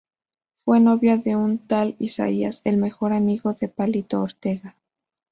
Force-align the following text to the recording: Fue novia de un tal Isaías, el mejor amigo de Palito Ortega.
Fue 0.65 0.79
novia 0.79 1.17
de 1.17 1.35
un 1.35 1.59
tal 1.59 1.95
Isaías, 1.99 2.61
el 2.63 2.77
mejor 2.77 3.13
amigo 3.13 3.53
de 3.53 3.67
Palito 3.67 4.19
Ortega. 4.23 4.75